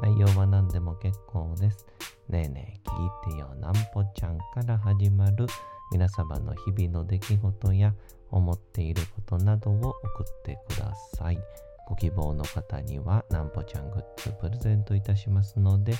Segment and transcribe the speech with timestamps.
[0.00, 1.86] 内容は何でも結構です。
[2.28, 5.46] ねえねえ聞いてよなんぽちゃんから始まる
[5.92, 7.94] 皆様の日々の出来事や
[8.30, 11.38] 思っていることなどを送ってください。
[11.86, 15.94] ご希望の方にはなんぽちゃんグッズプレゼントいたしますので、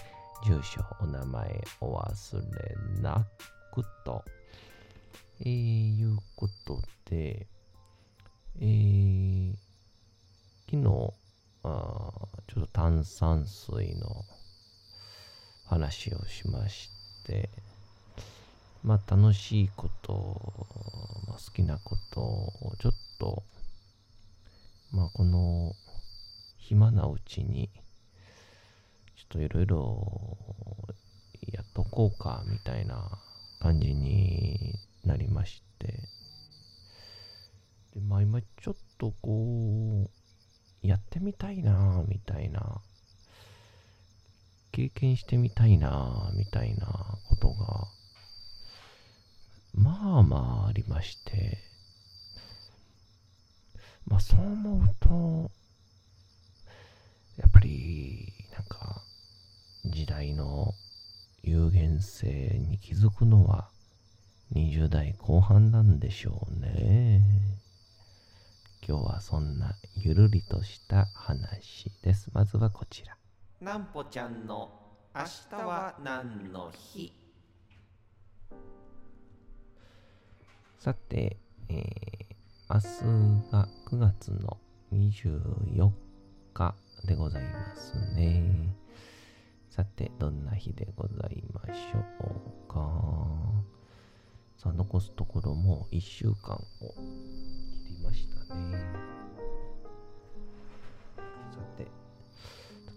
[0.47, 3.27] 住所、お名前お忘れな
[3.73, 4.25] くと。
[5.41, 7.47] えー、いうことで、
[8.61, 9.55] えー、
[10.71, 11.13] 昨日、
[11.65, 14.25] あちょっと炭酸水の
[15.65, 16.91] 話をしまし
[17.27, 17.49] て、
[18.83, 20.41] まあ楽しいこと、
[21.27, 23.43] まあ、好きなことをちょっと、
[24.93, 25.73] まあこの
[26.59, 27.71] 暇なうちに、
[29.17, 30.37] ちょっといろいろ
[31.53, 33.19] やっとこうかみたいな
[33.59, 35.87] 感じになりまして、
[37.95, 40.24] でまあ今ちょっとこう、
[40.85, 42.83] やってみたいなみたいな
[44.71, 46.87] 経験してみたいなみたいな
[47.31, 47.89] ことが
[49.73, 51.59] まあまあありまして
[54.07, 55.51] まあそう思うと
[57.39, 59.01] やっぱりなんか
[59.87, 60.75] 時代の
[61.43, 63.71] 有限性に気づくのは
[64.55, 67.44] 20代後半なんでしょうね。
[68.87, 72.29] 今日はそんなゆるりとした話です。
[72.35, 73.17] まずはこちら。
[73.59, 74.71] なんぽちゃんの
[75.15, 75.23] 明
[75.59, 77.11] 日は何の日？
[80.79, 81.39] さて、
[81.71, 84.59] えー、明日が9月の
[84.93, 85.91] 24
[86.53, 86.75] 日
[87.07, 88.77] でございますね。
[89.71, 92.01] さて、どんな日でございましょ
[92.69, 93.65] うか。
[94.59, 96.95] さあ、残すところも1週間を
[98.05, 98.79] ましたね。
[101.51, 101.91] さて、さ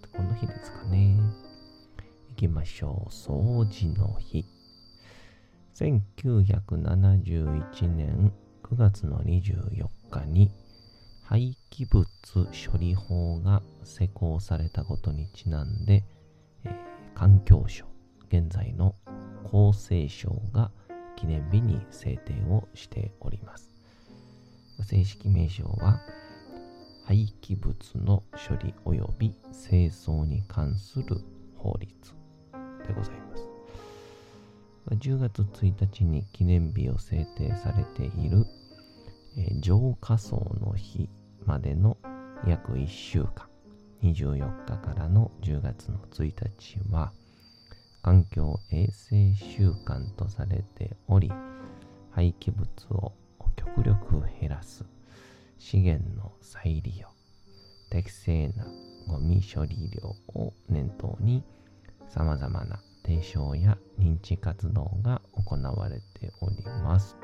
[0.02, 1.18] てこの日ですかね。
[2.30, 3.10] 行きましょう。
[3.10, 4.46] 掃除の日。
[5.76, 8.32] 1971年
[8.64, 10.52] 9月の24日に
[11.24, 16.04] 廃棄物処理法が施行されたことにちなんで、
[16.64, 16.88] えー
[17.18, 17.84] 環境省、
[18.28, 18.94] 現在の
[19.44, 20.70] 厚生省が
[21.16, 23.77] 記念日に制定をしております。
[24.84, 26.00] 正式名称は
[27.06, 31.22] 廃棄物の処理及び清掃に関する
[31.56, 31.94] 法律
[32.86, 33.48] でございます。
[34.90, 38.46] 10月1日に記念日を制定されている、
[39.38, 41.10] え浄化層の日
[41.46, 41.98] までの
[42.46, 43.48] 約1週間、
[44.04, 47.12] 24日からの10月の1日は、
[48.02, 51.32] 環境衛生週間とされており、
[52.12, 53.14] 廃棄物を
[53.58, 54.86] 極力減らす、
[55.58, 57.10] 資源の再利用、
[57.90, 58.66] 適正な
[59.08, 61.44] ゴミ処理量を念頭に、
[62.08, 67.18] 様々な提唱や認知活動が行われております。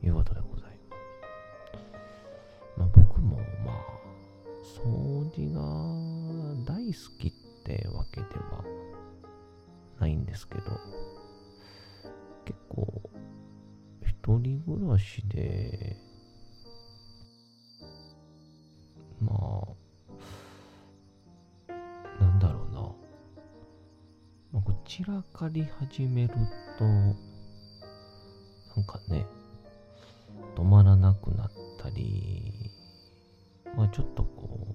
[0.00, 2.78] ということでございます。
[2.78, 3.76] まあ僕もまあ、
[4.84, 7.32] 掃除が大好きっ
[7.64, 8.64] てわけでは
[10.00, 10.62] ないんですけど、
[12.44, 13.02] 結構、
[14.26, 15.96] 一人暮らしで、
[19.20, 19.62] ま
[21.68, 21.72] あ、
[22.20, 22.80] なんだろうな。
[24.50, 26.34] まあ、こう散らかり始める
[26.76, 29.24] と、なんかね、
[30.56, 31.50] 止まらなくなっ
[31.80, 32.72] たり、
[33.76, 34.74] まあちょっとこ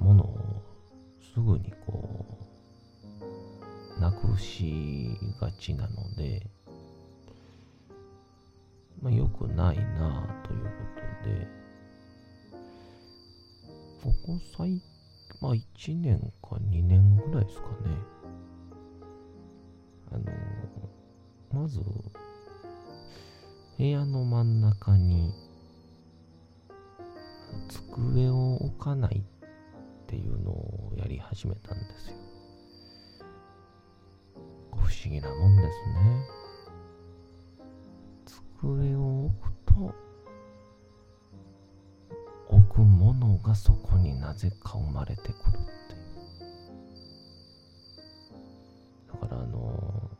[0.00, 0.36] う、物を
[1.32, 2.40] すぐにこ
[3.96, 6.57] う、なくしがちなので、
[9.38, 10.70] くないなというこ
[11.22, 11.46] とで、
[14.02, 14.82] ここ最
[15.40, 17.74] まあ1年か2年ぐらいですかね。
[20.10, 21.80] あの、まず、
[23.76, 25.32] 部屋の真ん中に
[27.68, 29.22] 机を置かないっ
[30.06, 32.16] ていうのをやり始めたんですよ。
[34.72, 36.37] 不思議なもんですね。
[38.60, 39.94] 机を置くと、
[42.48, 46.00] 置くものがそこになぜか生まれてくるっていう。
[49.22, 50.10] だからあの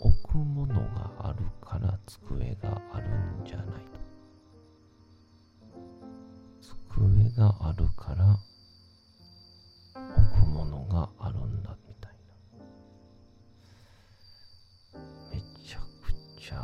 [0.00, 3.08] 置くものがあるから机がある
[3.42, 3.72] んじゃないと。
[6.90, 8.11] 机があるから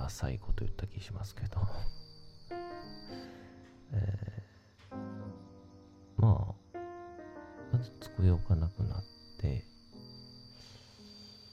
[0.08, 1.60] 浅いこと言った気しますけど。
[3.92, 4.38] えー
[6.16, 6.78] まあ、
[7.72, 9.04] まず机を置かなくなっ
[9.38, 9.64] て、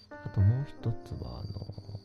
[0.10, 2.00] あともう一つは、あの、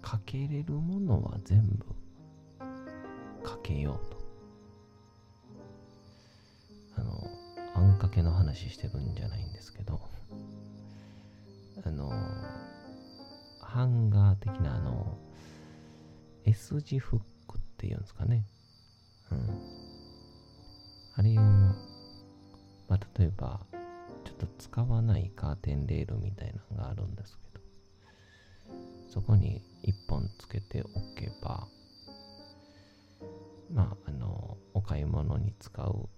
[0.00, 1.84] かけれるものは全部
[3.42, 4.18] かけようと。
[6.96, 7.30] あの、
[7.74, 10.00] あんかけの話してるんじゃないんですけど、
[16.72, 18.44] S 字フックっていうんですかね。
[19.32, 19.38] うん。
[21.16, 21.42] あれを、
[22.88, 23.60] まあ、例えば、
[24.24, 27.64] ちょっと使わないカーテンレールみたいなのがあるんですけど、
[29.08, 30.86] そこに一本つけてお
[31.18, 31.66] けば、
[33.72, 36.08] まあ、あの、お買い物に使う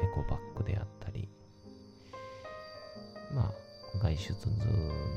[0.00, 1.28] エコバッグであったり、
[3.34, 4.32] まあ、外出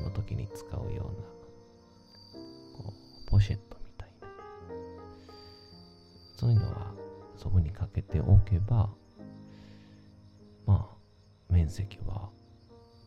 [0.03, 1.27] の時に使うような、
[2.83, 2.93] こ
[3.27, 3.59] う、ポシェッ
[7.47, 8.89] そこにかけておけば、
[10.65, 12.29] まあ、面積は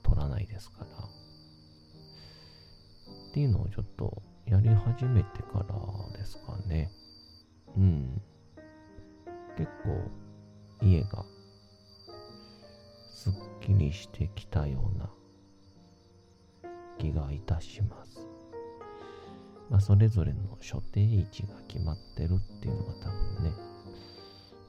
[0.03, 0.87] 取らないですから。
[0.87, 0.89] っ
[3.35, 5.67] ていうのをちょっとやり始めてから
[6.19, 6.91] ですかね。
[7.77, 8.23] うん。
[9.59, 10.11] 結構
[10.81, 11.27] 家が
[13.11, 15.11] すっきりしてきたような
[16.97, 18.27] 気がいたします。
[19.69, 23.53] まあ、それぞれの所定位置が決まってるっていうのが多分ね、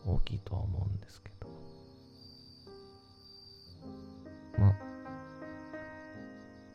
[0.06, 1.48] 大きいとは思うんですけど。
[4.58, 4.76] まあ、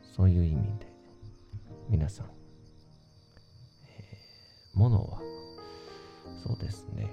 [0.02, 0.86] そういう意味で、
[1.88, 2.26] 皆さん、
[3.86, 5.20] えー、物は、
[6.42, 7.08] そうですね、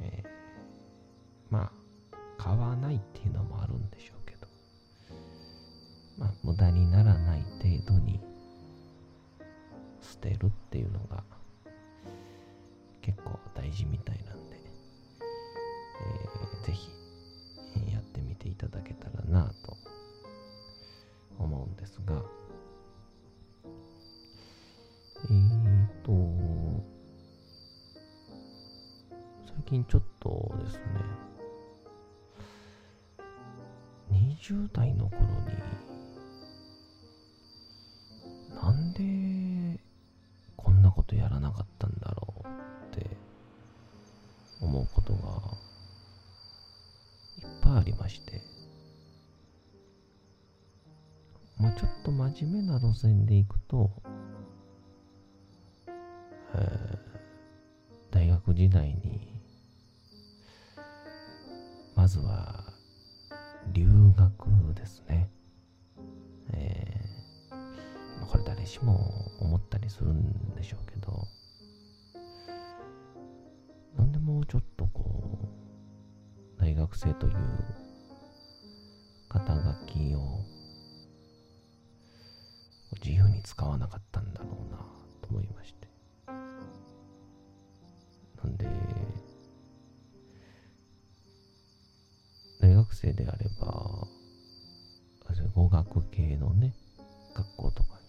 [0.00, 0.28] えー、
[1.50, 1.72] まあ、
[2.38, 4.46] 買わないっていうのもあるんでしょうけど、
[6.18, 8.20] まあ、無駄にならない程度に
[10.00, 11.22] 捨てるっていうのが
[13.00, 14.51] 結構大事みたいなんで、
[16.62, 16.90] ぜひ
[17.92, 19.76] やってみていただけたらなと
[21.38, 22.22] 思うんですが、
[25.24, 26.12] えーと、
[29.46, 30.82] 最近ちょっとですね、
[34.10, 35.26] 20代の頃に、
[48.02, 48.42] まして、
[51.56, 53.90] まあちょっと真面目な路線で行くと、
[56.54, 57.12] えー
[58.10, 59.40] 大学時代に、
[61.96, 62.62] まずは
[63.72, 65.30] 留学ですね。
[66.52, 71.26] えーこれ誰しも思ったりするんでしょうけど、
[73.96, 75.38] なんでもうちょっとこ
[76.58, 77.34] う、大学生という
[83.52, 84.78] 使わなかったんだろうな
[85.20, 85.86] と思いまして。
[86.26, 86.32] な
[88.48, 88.66] んで、
[92.62, 94.08] 大学生であれば、
[95.54, 96.72] 語学系のね、
[97.34, 98.00] 学校とか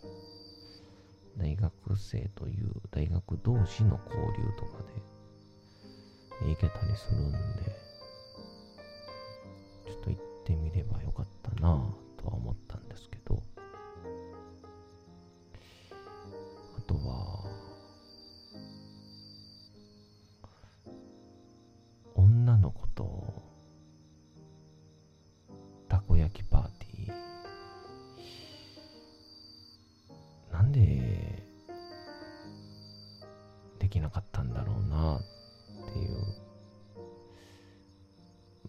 [1.37, 4.77] に、大学生という大学同士の交流とか
[6.41, 7.37] で行けたりするんで、
[9.87, 12.82] ちょっと行ってみればよかったなぁとは思ったん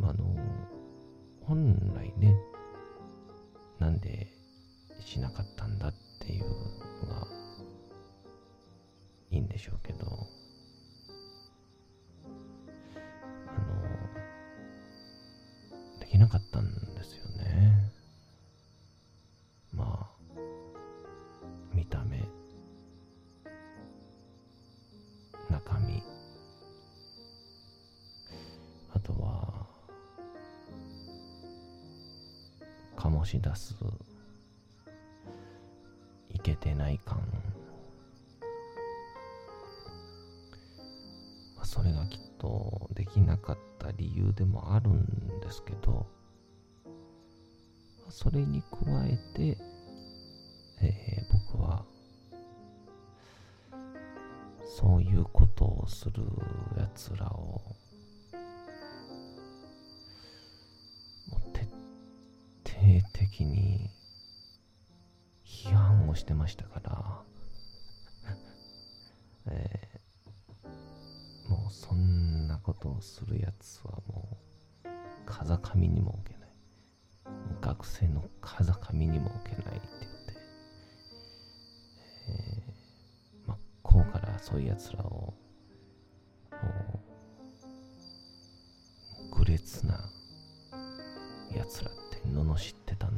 [0.09, 0.37] あの
[1.41, 2.35] 本来ね
[3.79, 4.29] なんで
[5.05, 6.45] しなかったんだっていう
[7.07, 7.27] のが
[9.31, 10.27] いいんでしょうけど、
[33.25, 33.75] 醸し出す、
[36.29, 37.23] いけてない感。
[41.63, 46.07] それがきっとできなかった理由でもあるんですけど、
[48.11, 48.77] それに加
[49.07, 49.57] えて、
[50.83, 51.85] えー僕は、
[54.77, 56.23] そういうことをする
[56.77, 57.63] やつらを、
[63.25, 63.91] 的に
[65.45, 67.23] 批判をしてましたから、
[69.53, 70.05] えー
[71.49, 74.39] もうそんなことをするやつはも
[74.85, 74.89] う
[75.27, 76.49] 風上にも置けない。
[77.61, 80.35] 学生の風上にも置けないって言って、
[82.29, 85.14] えー、真っ向からそういうやつらを、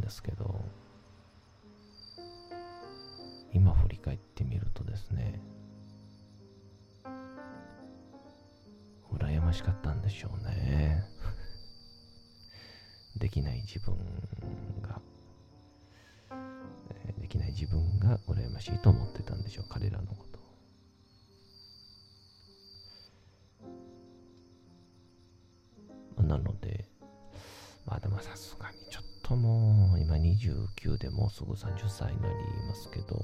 [0.07, 0.61] ですけど、
[3.53, 5.41] 今振り返ってみるとですね、
[9.13, 11.05] 羨ましかったんでしょうね。
[13.19, 13.97] できない自分
[14.81, 15.01] が、
[16.31, 20.36] えできない自分が羨ましいと思ってたんでしょう、彼らのこと
[30.97, 32.35] 29でもうすぐ30歳になり
[32.69, 33.17] ますけど、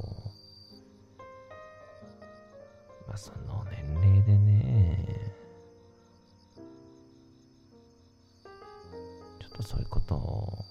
[3.08, 5.34] まあその年齢でね、
[9.40, 10.64] ちょっとそういうことを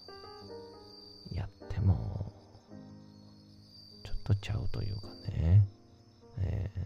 [1.34, 2.32] やっても、
[4.06, 5.68] ちょっとちゃうというかね、
[6.40, 6.82] えー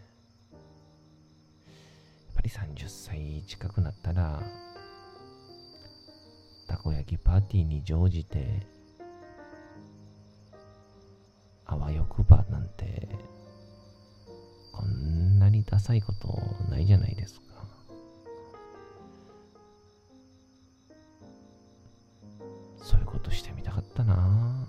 [2.36, 4.42] やっぱり30歳近くなったら、
[6.68, 8.75] たこ焼きパーティーに乗じて、
[11.76, 13.10] あわよくばなんて、
[14.72, 16.28] こんなにダサいこと
[16.70, 17.46] ないじゃないですか。
[22.78, 24.68] そういうことしてみたかったな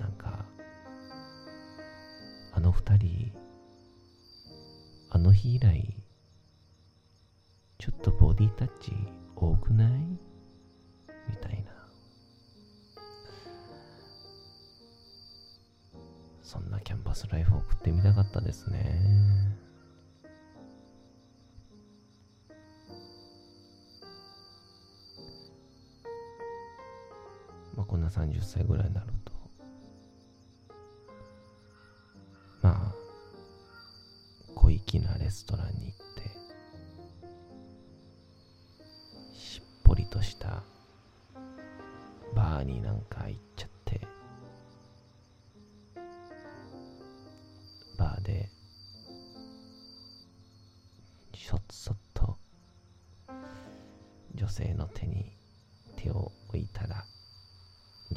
[0.00, 0.44] なんか、
[2.52, 3.32] あの二人、
[5.10, 5.94] あの日以来、
[7.78, 8.92] ちょっとボディタッチ
[9.36, 9.97] 多くない？
[17.18, 18.78] スライフを送ってみたかったですね。
[27.74, 29.32] まあ、こんな30歳ぐらいになると、
[32.62, 32.94] まあ、
[34.54, 35.96] 小粋なレストランに行っ
[39.34, 40.62] て、しっぽりとした
[42.36, 43.67] バーになんか行っちゃ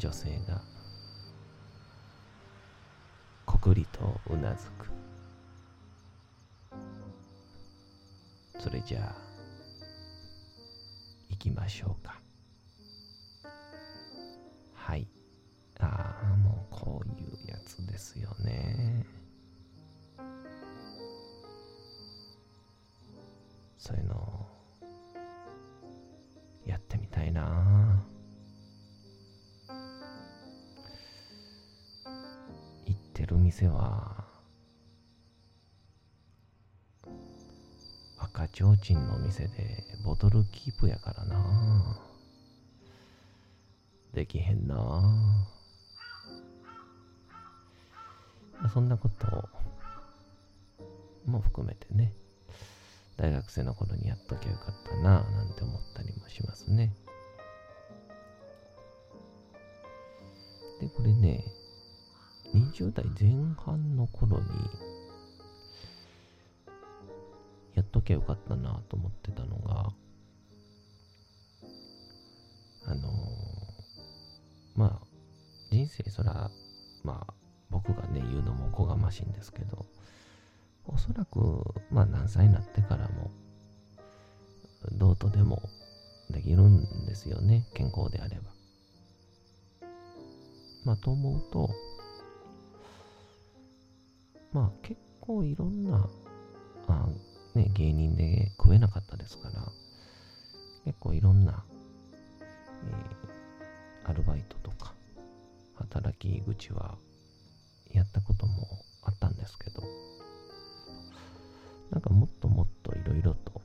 [0.01, 0.59] 女性が、
[3.45, 4.87] こくりとうなずく。
[8.59, 9.15] それじゃあ、
[11.29, 12.19] 行きましょうか。
[14.73, 15.07] はい。
[15.79, 19.05] ああ、もうこういうやつですよね。
[23.77, 24.40] そういうの
[33.51, 34.23] 店は
[38.17, 41.99] 赤ちょうちんの店でボトルキープやからな。
[44.13, 45.45] できへんな。
[48.73, 49.49] そんなこと
[51.25, 52.13] も含めてね
[53.17, 56.93] 大学生の頃にやっときゃよかったななんて思ったりもしますね。
[60.79, 61.43] でこれね
[62.53, 64.45] 20代前半の頃に
[67.75, 69.91] やっときゃよかったなと思ってたのが
[72.87, 73.51] あのー
[74.75, 75.07] まあ、
[75.69, 76.49] 人生そら、
[77.03, 77.33] まあ、
[77.69, 79.85] 僕がね、言うのもこがましいんですけど、
[80.85, 83.31] おそらく、まあ何歳になってからも、
[84.93, 85.61] どうとでも
[86.29, 88.51] できるんですよね、健康であれば。
[90.83, 91.69] まあ、と思うと、
[94.53, 96.09] まあ結構いろんな、
[96.87, 97.07] あ
[97.55, 99.71] ね、芸人で食えなかったですから、
[100.85, 101.63] 結構いろんな、
[102.43, 104.93] えー、アルバイトとか、
[105.75, 106.97] 働き口は
[107.91, 108.67] やったことも
[109.03, 109.83] あったんですけど、
[111.91, 113.61] なんかもっともっといろいろと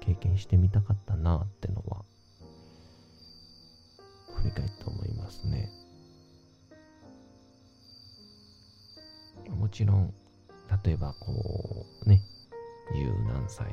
[0.00, 2.04] 経験してみたかったなってのは、
[4.36, 5.85] 振り返って思いますね。
[9.66, 10.14] もちろん、
[10.84, 12.22] 例えばこうね、
[12.94, 13.66] 十何歳、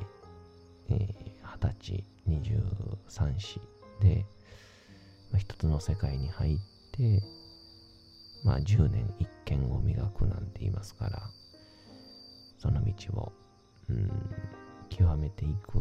[0.90, 1.06] えー、
[1.44, 2.60] 二十歳、二十
[3.08, 3.62] 三歳
[4.02, 4.26] で、
[5.32, 6.58] まあ、一つの世界に入っ
[6.92, 7.22] て、
[8.44, 11.22] まあ10年一見を磨くなんて言いますから、
[12.58, 13.32] その道を、
[13.88, 14.10] うん、
[14.90, 15.80] 極めていく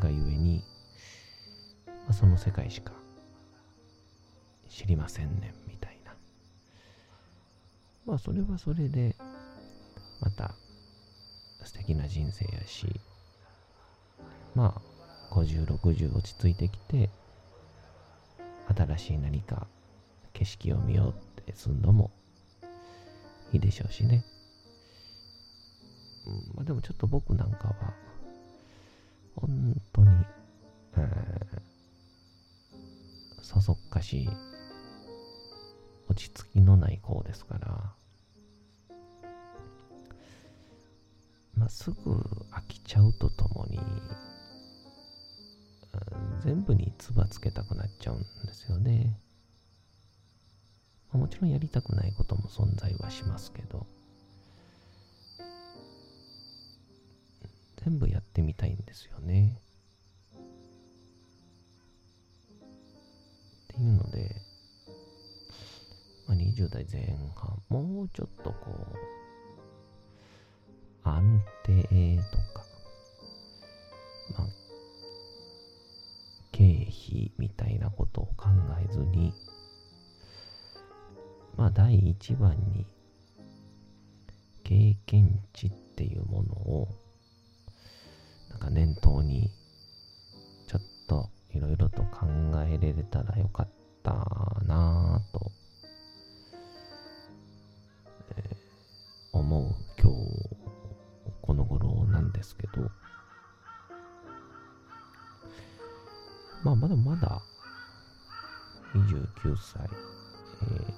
[0.00, 0.62] がゆえに、
[1.86, 2.92] まあ、その世界しか
[4.68, 5.89] 知りませんねみたいな。
[8.10, 9.14] まあそれはそれで、
[10.20, 10.56] また
[11.62, 13.00] 素敵な人生やし、
[14.56, 14.74] ま
[15.30, 17.08] あ50、60落ち着いてきて、
[18.76, 19.68] 新しい何か
[20.32, 22.10] 景色を見ようってすんのも
[23.52, 24.24] いいでしょうしね。
[26.56, 27.74] まあでもちょっと僕なんかは、
[29.36, 30.08] 本当に、
[30.96, 34.28] えー、そそっかしい、
[36.08, 37.99] 落ち着きのない子ですから、
[41.70, 42.12] すぐ
[42.50, 43.78] 飽きちゃうとともに、
[46.44, 49.18] 全部に唾つけたくなっちゃうんですよね。
[51.12, 53.86] もちろんやりたくないことも存在はしますけど、
[57.84, 59.60] 全部やってみたいんですよね。
[63.72, 64.36] っていうので、
[66.26, 68.56] まあ、20代前半、もうちょっとこ
[68.92, 69.19] う、
[71.16, 72.64] 安定とか、
[74.38, 74.48] まあ、
[76.52, 78.48] 経費みたいなことを考
[78.82, 79.32] えずに、
[81.56, 82.86] まあ、第一番に、
[84.62, 86.88] 経験値っていうものを、
[88.50, 89.50] なんか念頭に、
[90.66, 92.26] ちょっといろいろと考
[92.66, 93.68] えれれたらよかっ
[94.02, 94.12] た
[94.64, 95.50] なぁと、
[98.36, 100.49] えー、思う今日、
[101.42, 102.90] この頃なんですけど、
[106.62, 107.42] まあ、まだまだ、
[108.94, 109.88] 29歳、
[110.62, 110.92] え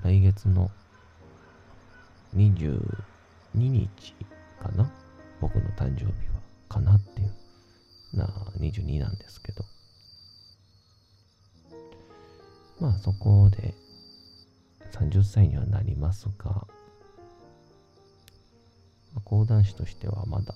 [0.00, 0.70] ー、来月の
[2.34, 2.80] 22
[3.54, 4.14] 日
[4.60, 4.90] かな？
[5.40, 6.12] 僕の誕生日は、
[6.68, 7.34] かなっていう、
[8.14, 8.26] な、
[8.58, 9.64] 22なんですけど、
[12.80, 13.74] まあそこで
[14.92, 16.66] 30歳にはなりますが、
[19.32, 20.54] 講談師としてはまだ、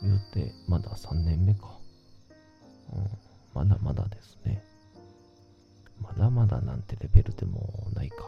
[0.00, 1.76] 言うて、まだ3年目か。
[2.92, 3.08] うん、
[3.54, 4.62] まだまだですね。
[6.00, 8.18] まだまだなんてレベルでもないか。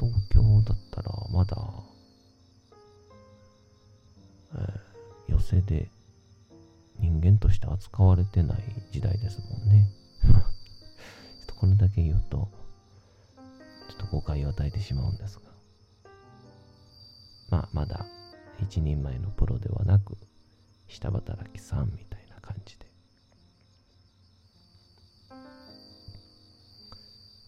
[0.00, 1.56] 東京だったらまだ、
[4.56, 5.88] えー、寄せで
[6.98, 8.58] 人間として扱われてない
[8.90, 9.88] 時代ですもんね。
[10.26, 10.42] ちょっ
[11.46, 12.48] とこれだけ言うと、
[13.88, 15.51] ちょっと誤解を与えてしまうんですが。
[17.72, 18.06] ま、だ
[18.60, 20.16] 一人前のプロではなく、
[20.88, 22.86] 下働きさんみたいな感じで。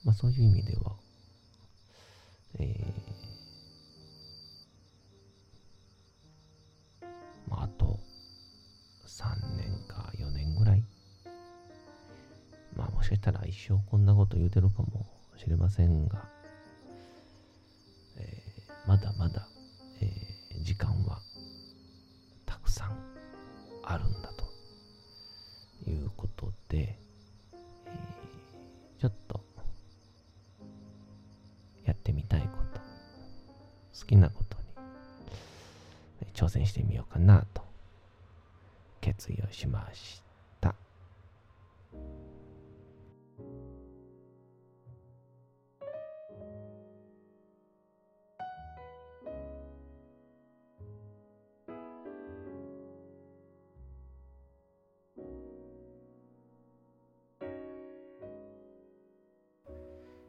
[0.05, 0.97] まあそういう意味では、
[2.59, 7.07] えー、
[7.49, 7.99] まああと
[9.07, 10.83] 3年か4年ぐらい。
[12.77, 15.07] まあもしかしたら一生こんなこと言うてるかも
[15.37, 16.25] しれませんが、
[18.17, 19.44] えー、まだまだ、
[20.65, 21.21] 時間は
[22.47, 22.97] たくさん
[23.83, 24.47] あるんだと
[25.91, 26.99] いうことで、
[27.53, 27.93] え、
[28.99, 29.41] ちょっと
[31.85, 32.81] やってみたいこと、
[34.01, 34.57] 好きなこと
[36.23, 37.63] に挑戦してみようかなと
[39.03, 40.24] 決意をしました。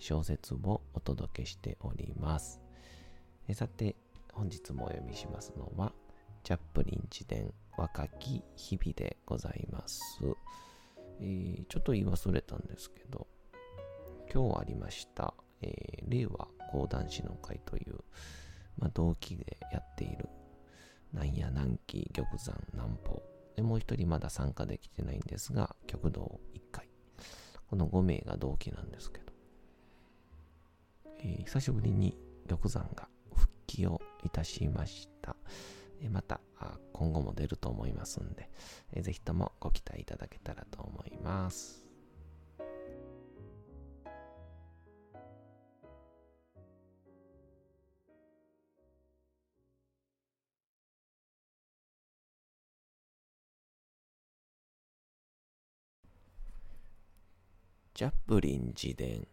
[0.00, 2.60] 小説をお届けしております。
[3.46, 3.94] えさて、
[4.32, 5.92] 本日もお読みしますのは、
[6.42, 10.02] チャップリン自伝若き日々でございます。
[11.20, 13.26] えーちょっと言い忘れたんですけど、
[14.32, 17.98] 今日ありました、えー令和講談師の会という、
[18.78, 20.28] まあ、同期でやっている、
[21.12, 23.22] なんや南紀玉山南方。
[23.54, 26.88] で、もう一人まだ参加できてないんですが、極道1回。
[27.68, 29.29] この5名が同期なんですけど、
[31.22, 32.16] えー久しぶりに
[32.48, 35.36] 玉山が復帰をいたしました。
[36.00, 36.40] えーまた
[36.92, 38.50] 今後も出ると思いますんで、
[38.92, 41.86] えーぜひともご期待いただけたらと思います。
[57.92, 59.28] チャップリン自伝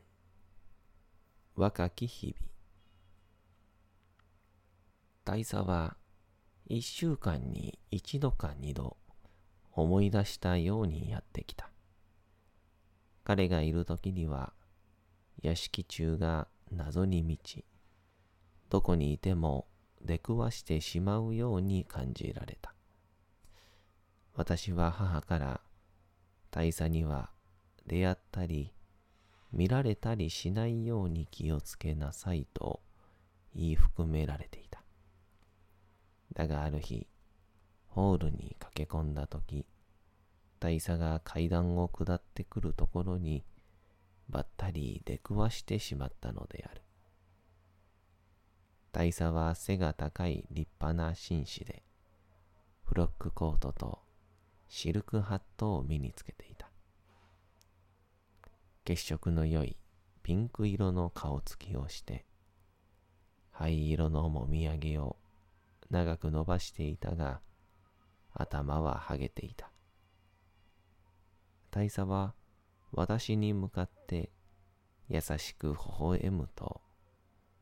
[1.57, 2.51] 若き日々
[5.25, 5.97] 大佐は
[6.67, 8.95] 一週間に一度か二度
[9.71, 11.71] 思い出したようにやってきた。
[13.23, 14.53] 彼がいる時には
[15.41, 17.65] 屋敷中が謎に満ち、
[18.69, 19.65] どこにいても
[19.99, 22.75] 出くわしてしまうように感じられた。
[24.35, 25.61] 私は母から
[26.51, 27.31] 大佐には
[27.87, 28.73] 出会ったり
[29.51, 32.81] 見られたりしないように気をつけなさいと
[33.55, 34.83] 言い含められていた。
[36.33, 37.07] だがある日、
[37.87, 39.65] ホールに駆け込んだとき、
[40.59, 43.43] 大佐が階段を下ってくるところに、
[44.29, 46.81] ばったり出くわしてしまったのである。
[48.91, 51.83] 大佐は背が高い立派な紳士で、
[52.83, 53.99] フロックコートと
[54.67, 56.56] シルクハットを身につけていた。
[58.87, 59.75] 血色の良い
[60.23, 62.25] ピンク色の顔つきをして、
[63.51, 65.17] 灰色のもみあげを
[65.89, 67.41] 長く伸ばしていたが、
[68.33, 69.69] 頭ははげていた。
[71.69, 72.33] 大佐は
[72.93, 74.31] 私に向かって
[75.09, 76.79] 優しく微笑むと、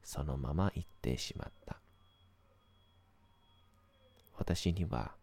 [0.04, 1.82] そのまま言ってしまった。
[4.38, 5.16] 私には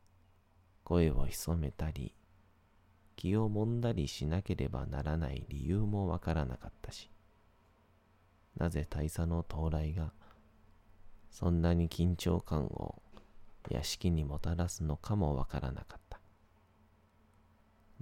[0.82, 2.12] 声を潜めたり、
[3.16, 7.10] 気をもんだりしなければならない理由もわからなかったし、
[8.56, 10.12] なぜ大佐の到来が
[11.30, 13.02] そんなに緊張感を
[13.70, 16.20] 屋敷にもたらすのかもわからなかった。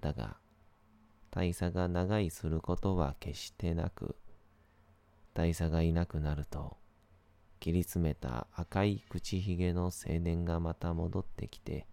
[0.01, 0.37] だが、
[1.31, 4.17] 大佐が長居することは決してなく、
[5.35, 6.77] 大佐がいなくなると、
[7.61, 11.87] 切り詰めた赤い口ひげの青年がまた戻ってきて、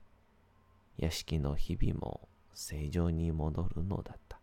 [0.97, 2.27] 屋敷の日々も
[2.59, 4.39] 正常に戻るのだった。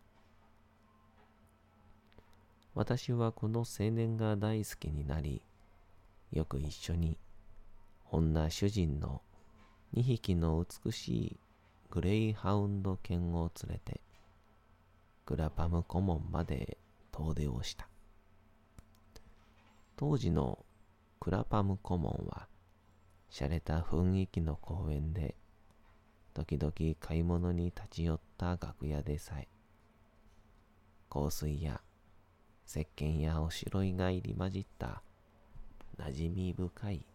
[2.73, 5.41] 私はこの青年が大好きになり、
[6.31, 7.19] よく一緒に
[8.09, 9.21] 女主人の
[9.93, 11.39] 2匹の美しい
[11.89, 13.99] グレイハウンド犬を連れて
[15.25, 16.77] グラパム顧問まで
[17.11, 17.89] 遠出をした。
[19.97, 20.65] 当時の
[21.19, 22.47] クラパム顧問は
[23.29, 25.35] 洒落た雰囲気の公園で
[26.35, 29.47] 時々買い物に立ち寄った楽屋でさえ
[31.09, 31.81] 香水や
[32.67, 35.01] 石鹸やおしろいが入り混じった
[35.97, 37.05] 馴染み深い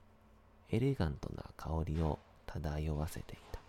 [0.71, 3.61] エレガントな香りを漂わせていた。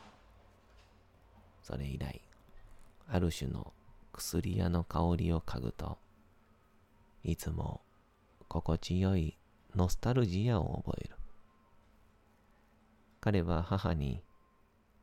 [1.64, 2.22] それ以来、
[3.08, 3.74] ある種の
[4.14, 5.98] 薬屋の香りを嗅ぐと、
[7.24, 7.82] いつも
[8.48, 9.38] 心地よい
[9.76, 11.16] ノスタルジアを覚える。
[13.20, 14.22] 彼は母に、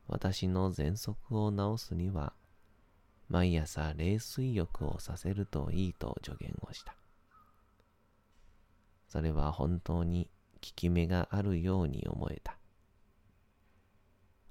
[0.09, 2.33] 私の喘息を治すには、
[3.29, 6.95] 毎朝冷水浴をさせるといいと助言をした。
[9.07, 12.57] それは本当に効き目があるように思えた。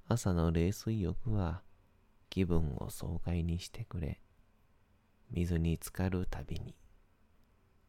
[0.07, 1.61] 朝の冷水浴は
[2.29, 4.21] 気分を爽快にしてくれ、
[5.29, 6.73] 水に浸かるたびに、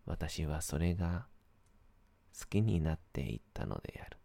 [0.07, 1.27] 私はそれが
[2.37, 4.20] 好きになっていったのである。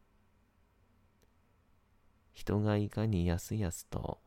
[2.36, 4.19] 人がいかにやすやすと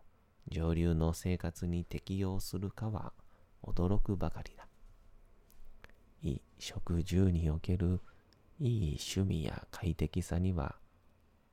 [0.49, 3.13] 上流の生活に適応するかは
[3.63, 4.67] 驚くばかりだ。
[6.23, 8.01] 衣食住における
[8.59, 10.77] いい趣味や快適さには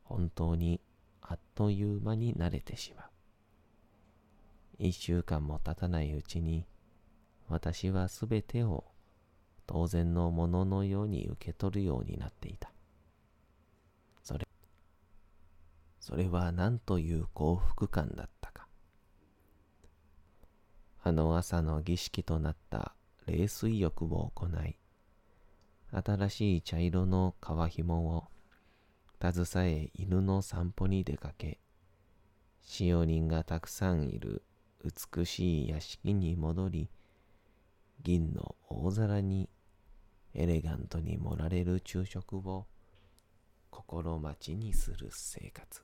[0.06, 0.80] 本当に
[1.22, 3.06] あっという間に慣れてしまう。
[4.80, 6.66] 一週間も経たないうちに
[7.50, 8.86] 私はすべてを
[9.68, 12.72] 当然のもののように受け取るようになっていた。
[14.24, 14.48] それ、
[16.08, 18.68] それは何という幸福感だったか。
[21.02, 22.94] あの朝の儀式となった
[23.26, 24.78] 冷水浴を行い、
[25.92, 28.26] 新しい茶色の皮紐を
[29.20, 31.60] 携え犬の散歩に出かけ、
[32.62, 34.44] 使用人がたくさんいる
[34.84, 36.90] 美しい屋敷に戻り、
[38.04, 39.50] 銀の大皿に
[40.36, 42.68] エレガントに盛られる昼食を
[43.72, 45.84] 心待ちにする生活。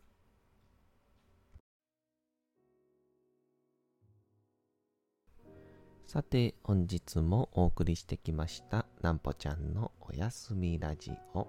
[6.12, 11.48] さて、本日もお送りしてきました、なんぽちゃんのおやすみラジオ。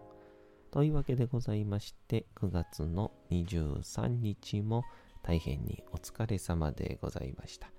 [0.70, 4.84] というわけでございまして、9月の23日も
[5.24, 7.72] 大変にお疲れ様でございました。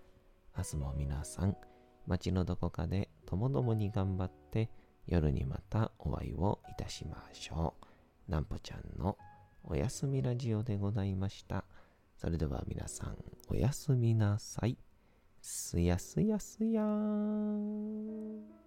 [0.58, 1.56] 明日も皆さん、
[2.06, 4.70] 街のどこかでともどもに頑張って、
[5.08, 7.76] 夜にまたお会いをいたしましょ
[8.28, 8.30] う。
[8.30, 9.18] なんぽちゃんの
[9.64, 11.64] おやすみラジオでございました。
[12.18, 13.18] それでは皆さん、
[13.48, 14.78] おやすみなさい。
[15.46, 18.63] すやすやすやーん。